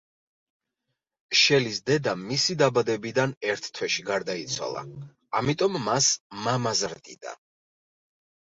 [1.41, 4.83] შელის დედა მისი დაბადებიდან ერთ თვეში გარდაიცვალა,
[5.43, 6.09] ამიტომ მას
[6.49, 7.37] მამა ზრდიდა.